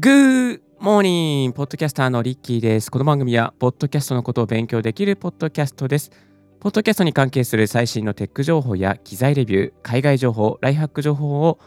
[0.00, 2.88] Good morning ポッドキャスターのリッキーです。
[2.88, 6.27] この番組は、ポッドキャストのことを勉強できるポッドキャストです。
[6.60, 11.60] ポッドキャストに関係する最新のテック情報や機材レビュー、海外情報、ライフハック情報を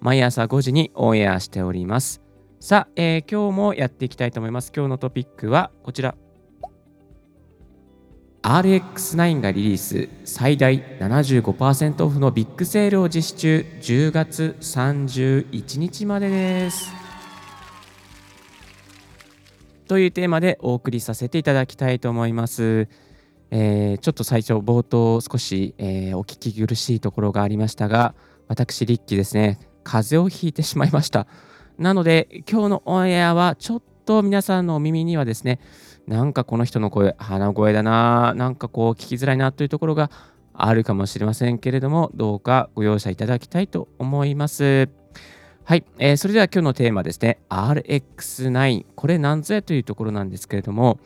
[0.00, 2.20] 毎朝5時にオンエアしております。
[2.58, 4.72] さあ、えー、今日もやっていきたいと思います。
[4.74, 6.16] 今日のトピックはこちら。
[8.42, 16.90] RX9 がリリース最大75%オフのビッグセールを実施中10月31日までです。
[19.86, 22.88] というテーマでお送りさせていただきたいと思います。
[23.54, 28.14] えー、ちょっと最初冒頭少し、えー、お聞き苦しいところがありましたが
[28.48, 29.60] 私リッキーですね。
[29.84, 31.26] 風邪をひいてしまいました。
[31.76, 35.60] なので今日のオンエアはちょっと皆さんのお耳にはですね
[36.06, 40.10] なんかこの人の声鼻声だななんかこう聞きづらいなというところが
[40.54, 44.88] あるかもしれませんけれどもどうかご容赦いただきたいと思います。
[45.64, 48.84] はい、えー、それでは今日のテーマですね、RX9。
[48.96, 50.98] これ何ぞやというところなんですけれども、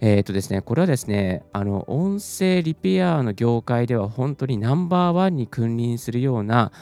[0.00, 6.72] えっ、ー、とですね、これはですね、あの、音声リペアの業界では本当にナンバーワンに君臨するような、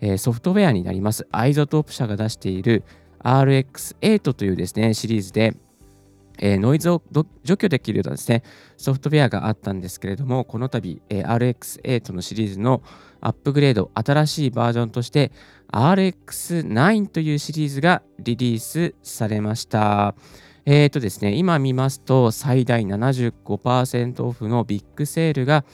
[0.00, 1.26] えー、ソフトウェアになります。
[1.30, 2.84] iZotope 社が出している
[3.20, 5.54] RX8 というですね、シリーズで、
[6.38, 7.02] えー、ノイズを
[7.44, 8.42] 除去できるようなですね、
[8.76, 12.82] ソフトウェアがあったんですけれども、この度、えー、RX8 のシリーズの
[13.20, 15.30] アップグレード、新しいバージョンとして
[15.72, 20.14] RX9 というシリーズがリリースされました。
[20.64, 25.64] えっ、ー、とですね、今見ますと最大75%オフのビッグセールが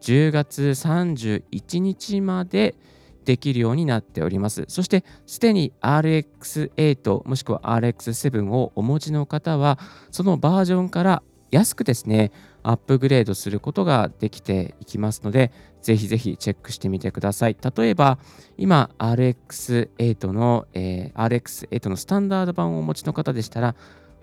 [0.00, 2.74] 10月31日まで
[3.26, 4.64] できるようになっております。
[4.68, 9.78] そして、すでに RX8 もしくは RX7 をお持ちの方は、
[10.10, 15.52] そのバージョンから安くですね、アップグレードすることができていきますので、
[15.82, 17.56] ぜひぜひチェックしてみてください。
[17.76, 18.18] 例えば、
[18.56, 23.74] 今 RX8 の、えー、RX8 のスタンダード版をお持ちの方でしたら、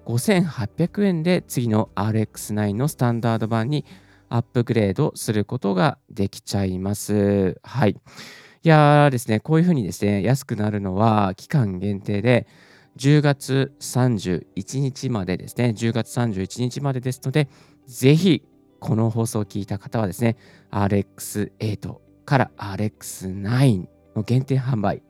[0.07, 3.85] 5800円で次の RX9 のスタンダード版に
[4.29, 7.59] アップグレードすることができちゃいます。
[7.62, 7.91] はい。
[7.91, 7.95] い
[8.63, 12.47] やーですね、こういうふうにですね、安くなるのは期間限定で、
[12.97, 17.50] 10月31日までですね、10月31日までですので、
[17.85, 18.44] ぜひ
[18.79, 20.38] この放送を聞いた方はですね、
[20.72, 25.03] RX8 から RX9 の限定販売、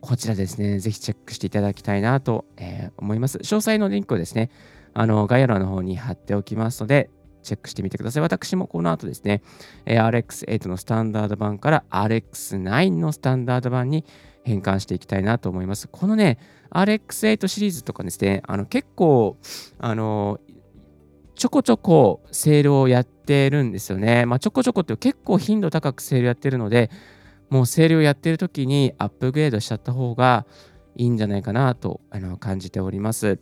[0.00, 3.38] こちらですね、ぜひチェックしていただきたいなと、えー、思います。
[3.38, 4.50] 詳細のリンクをですね、
[4.94, 7.10] あの概要欄の方に貼っておきますので、
[7.42, 8.22] チェックしてみてください。
[8.22, 9.42] 私もこの後ですね
[9.86, 14.04] え、RX8 のスタンダード版から RX9 のスタンダード版に
[14.44, 15.88] 変換していきたいなと思います。
[15.88, 16.38] このね、
[16.70, 19.36] RX8 シリーズとかですね、あの結構、
[19.78, 20.40] あの、
[21.34, 24.26] ちょこちょこセールをやってるんですよね。
[24.26, 26.90] まあ、ちょこちょこって結構頻度高くセールやってるので、
[27.50, 30.46] もうセールをやってる時にアップグレードしちゃった方が
[30.96, 33.38] いいんじゃないかなとあの感じております。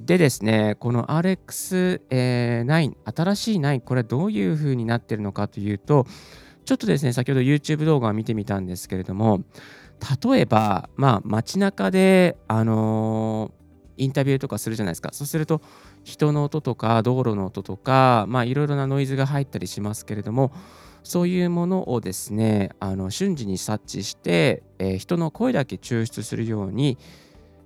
[0.00, 6.06] でですね、この RX9、新しい9、これどういう風になってるのかというと、
[6.64, 9.42] ちょっとですね、先ほど YouTube 動画を見てみたんですけれども、
[10.22, 15.10] 例えば、まあ、街中で、あのー、インタビューとかするじゃないですか。
[15.12, 15.60] そうすると、
[16.04, 20.52] 人の音とか、道路の音とか、まあ、いろいろなノイズが入ったりしますけれども、
[21.08, 26.98] そういうものをですね、あの瞬時に察知して、えー、人の声だけ抽出するように、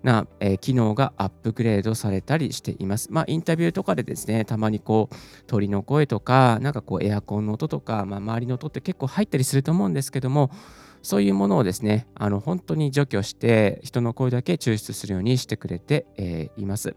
[0.05, 3.09] な、えー、機能がアップグレードされたりしています。
[3.11, 5.15] まあ、インタビューとかでですね、たまにこう、
[5.49, 10.53] 鳥の声とか、なんかこう、エアコンの音とか、まあ、周りの音って結構入ったりすると思うんですけども、
[11.03, 16.95] そういうものをですね、あの本当に除去して、人の声だけ抽出するようにしてくれて、えー、います。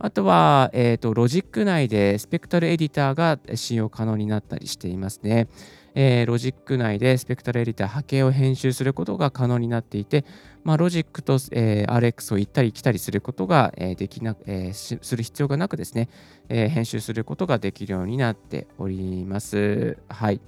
[0.00, 5.48] あとは、えーと、ロジック内でスペクトラルエディターが使用可能になったりしていますね。
[5.94, 10.24] えー、ロジック内でスペクトラルエディター波形を編集することが可能になっていて、
[10.62, 16.08] まあ、ロジックと、えー、RX を行ったり来たりすることが、えー、できな、えー、する必要がなくですね、
[16.48, 19.98] えー、編集することができるようになっております。
[20.08, 20.40] はい。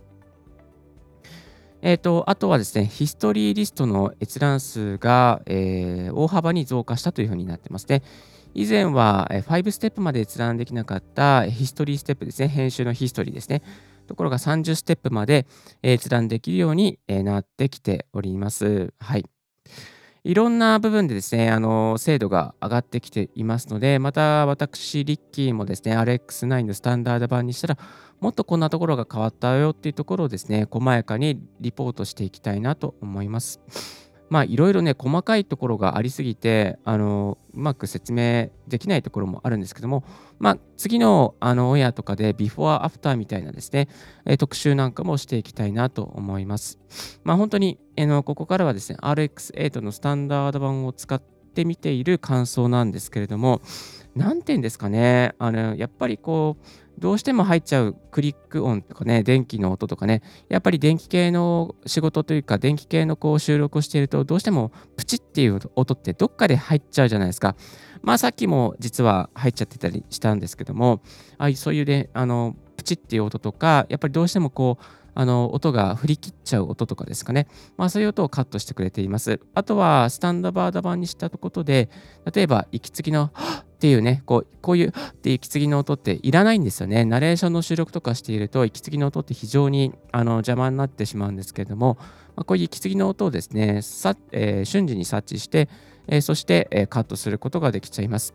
[1.83, 8.03] えーと、あとはですね、ヒストリーリストの閲覧数が、えー、大幅に増加したというふうになってますね。
[8.55, 13.63] 以前は5ステップまで閲覧できなかったヒストリーステップですね、編集のヒストリーですね。
[14.07, 15.47] ところが30ステップまで
[15.85, 18.93] 閲覧できるようになってきております。
[18.99, 19.25] はい。
[20.23, 27.79] いろんな部分でですね、あの精度が上がってきていますので、また私、リッキーもですね、RX9 のスタンダード版にしたら、
[28.21, 33.61] もっとこんなところが変わったよっていうところをですね、細やかにリポートしていきたいなと思います。
[34.31, 40.05] まあいろいろね細かいところがありすぎてあのうまく説明できないところもあるんですけども、
[40.39, 43.89] まあ、次のあのオンエアとかでビフォーアフターみたいなですね、
[44.25, 46.79] え特集なんかもしていきたいなと思います。
[47.25, 53.61] まあ本当に、えのここからはですね RX8 のスタンダード版を使って見ている感想なんですけれども
[54.15, 67.57] 何点ですかねあのやっぱりこうどうしても入っちゃうクリック音とかね、電気の音とかね、やっぱり電気系の仕事というか、電気系のこう収録をしていると、どうしてもプチっていう音ってどっかで入っちゃうじゃないですか。
[68.03, 71.01] まあさっきも実は入っちゃってたりしたんですけども、
[71.39, 74.85] あそういうね、あの、プチっていう音とか、やっぱりどうしてもこう、
[75.15, 77.49] あの音が振り切っちゃう音とかですかね。
[77.79, 79.41] まあそういう音をカットしてくれています。
[79.55, 81.89] あとはスタンダーバード版にしたことで、
[82.31, 84.93] 例えば息継ぎのっっていうね、こうこういうっ
[85.23, 87.07] て息継ぎの音っていらないんですよね。
[87.07, 91.97] ナレーションの収録とかしていると、息継ぎの音って非常にあの邪魔になってしまうんですけれども、
[92.37, 95.71] まあ、こういう息継ぎの音をですね、さえー、瞬時に察知して、
[96.09, 98.35] えー、そして、えー、カットすることができちゃいます。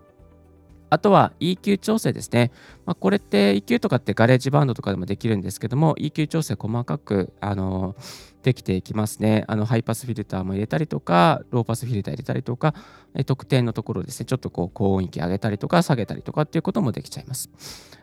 [0.95, 2.51] あとは EQ 調整ですね。
[2.86, 7.97] まあ、これって EQ とかって GarageBand とかでもできるんですけども、EQ 調整細かく、あの
[8.44, 9.44] できていきますね。
[9.47, 12.74] あのハイパスフィルターも入れたりとか、ローパスフィルター入れたりとか、
[13.13, 17.50] え特定のところですね、ちょっとこう高音域上げたりとか下げたりとかっていうこともできちゃいます。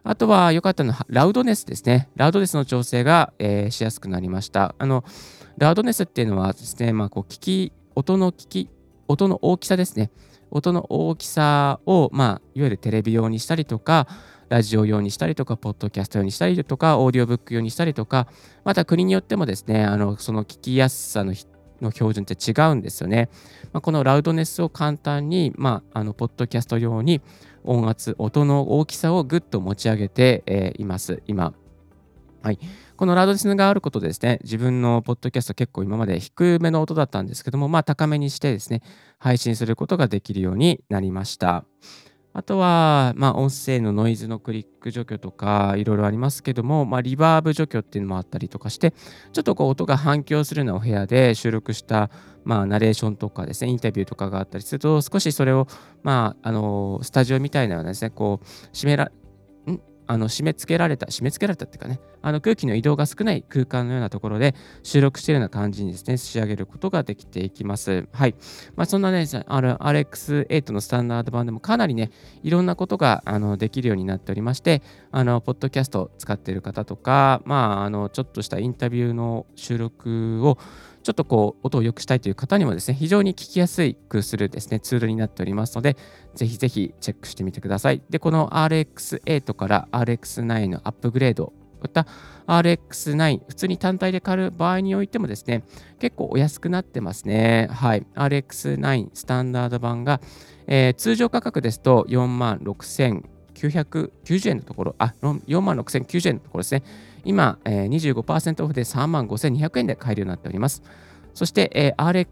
[0.05, 2.11] あとは良かったのはラウドネスですね。
[2.17, 4.75] ラウドネスの調整が、えー、しやすくなりました。
[4.79, 5.05] あの
[5.57, 8.69] ラウドネスっていうのはですね、まあ、こう聞き、音の聞き、
[9.13, 10.11] 音の大きさですね。
[10.51, 14.07] 音の大きさを、まあ、いわゆるテレビ用にしたりとか、
[14.49, 18.27] ラジオ用にしたりとか、ポッドキャスト用にしたりとか、オーディオブック用にしたりとか、
[18.65, 21.35] また国によってもですね、あのその聞きやすさの
[21.83, 23.29] の標準って違うんですよね。
[23.73, 27.21] まあ、このラウドネスを簡単に、まあ、あのポッドキャスト用に
[27.65, 31.55] 音圧、音の大きさをぐっと持ち上げて、えー、います、今。
[32.43, 32.59] はい、
[33.03, 38.81] このラウドネスがあることでですね、自分のポッドキャスト結構今まで低めの音だったんですけども、まあ高めにしてですね、
[39.19, 41.65] 配信することができるようになりました。
[42.33, 48.93] あとは、まあ、音声のノイズのクリック除去とか、いろいろありますけども、まあ、リバーブ除去っていうのもあったりとかして、
[49.33, 52.09] ちょっとこう音が反響するようなお部屋で収録した、
[52.45, 55.67] まあ、ナレーションとかですね、インタビューとかがあったりすると、少しそれを、
[56.05, 59.11] まあ、あのスタジオみたいなようなですね、こう、締めら、
[60.07, 68.07] あの締め付けられた、締め付けられたっていうかね、あの空気の移動が少ない空間のようなところで収録しているような感じにですね、仕上げることができていきます。
[68.13, 68.35] はい。
[68.77, 72.11] まあ、そんなね、あの RX8 のスタンダード版でもかなりね、
[72.43, 80.59] いろんなことがあのできるようになっておりまして、あの、ポッドキャストを使っている方とか、まあ、あの、ちょっとしたインタビューの収録を
[81.03, 85.97] ちょっとこう音を良くしたいという方にもですね、非常に聞きやすくするですね、ツールになっておりますので、
[86.35, 88.03] ぜひぜひチェックしてみてください。
[88.09, 92.07] で、この RX8 から RX9 のアップグレード、こういった
[92.47, 95.65] RX9、普通に単体で買う場合においてもですね、
[95.99, 97.69] 結構お安くなってますね。
[97.73, 98.07] はい。
[98.15, 100.21] RX9 スタンダード版が、
[100.69, 106.85] えー、通常価格ですと4万6990円のところ、あ、4万6090円のところですね。
[107.25, 110.83] 今、えー、25%オフで3万5200円で買えるようになっております。
[111.35, 112.27] そして、えー、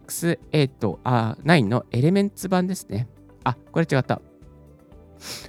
[0.53, 3.09] RX8、あ9のエレメンツ版ですね。
[3.45, 4.21] あ、これ違った。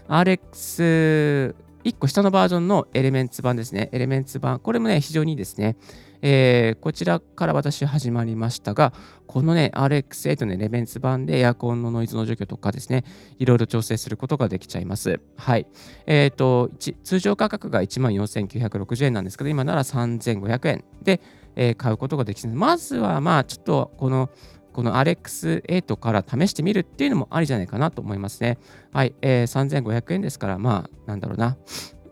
[0.08, 3.90] RX 1個下のバージョンのエレメンツ版ですね。
[3.92, 4.60] エレメンツ版。
[4.60, 5.78] これもね、非常にいいですね。
[6.22, 8.94] えー、こちらから私始まりましたが、
[9.26, 13.04] このね、RX8 のエレメンツ版でエアコンのノイズの除去とかですね、
[13.40, 15.20] いろいろ調整することができちゃいます。
[15.38, 15.66] はい。
[16.06, 16.70] えっ、ー、と、
[17.04, 21.22] 通常価格が14,960円なんですけど、今なら3,500円で、
[21.56, 22.56] えー、買うことができます。
[22.56, 24.30] まずは、まあ、ちょっとこの、
[24.74, 28.58] この RX8 から試してみるっていうのもありじゃないかなと思いますね。
[28.92, 31.58] はい、えー、3500円ですから、まあ、なんだろうな、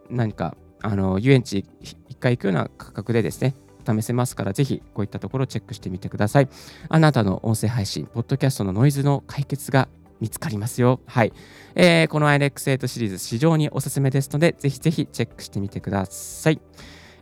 [0.09, 3.55] 何か、あの、遊園地1回行くような価格でですね、
[3.87, 6.49] 試せますから、ぜひこういったところをチェックしてみてください。
[6.89, 9.87] あなたの音声配信、ポッドキャストのノイズの解決が
[10.19, 10.99] 見つかりますよ。
[11.05, 11.33] はい。
[11.75, 16.61] えー、この RX8 シリーズ非常におすすめですので、ぜひぜひチェックしてみてください。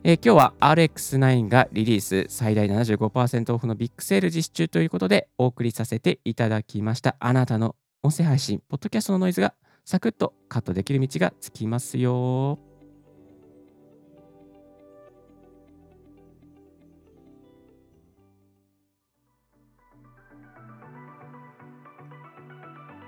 [0.04, 7.16] えー、今日は RX9 がリリース最大75%オフのビッグセール実施中ということでお送りさせていただきました。
[7.18, 7.74] あなたの
[8.04, 12.60] 音声配信、ポッドキャストのノイズがサクッとカットできる道がつきますよ。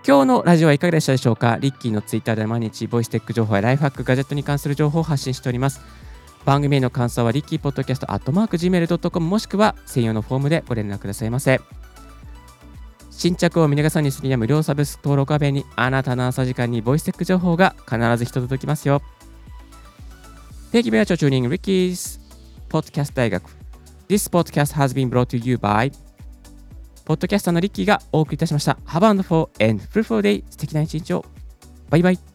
[0.05, 1.59] 今日のラジオはいかがでしたでしょうか？
[1.61, 5.81] リッキーのツイッターで毎日ボイステック情報やライフハック、ガジェットに関する情報を発信しております。
[6.45, 11.61] 番組への感想はリッキーポッドキャストアットマーク Gmail.com もしくは専用のフォームでご連絡くださいませ。
[13.11, 19.03] 新着を見逃さにするには無料サブスク登録画面にあなたの朝時間にボイステック情報が必ず一つ届きますよ。
[20.73, 22.19] Thank you very much for tuning Ricky's
[22.71, 23.45] Podcast 大学。
[24.09, 25.93] This podcast has been brought to you by
[27.05, 28.79] ポッドキャスターのリッキーがお送りいたしました。
[28.87, 30.45] Have a wonderful and fruitful day.
[30.49, 31.25] 素敵な一日を。
[31.91, 32.30] バイバイ。